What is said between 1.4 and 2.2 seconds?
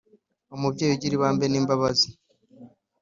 n’imbabazi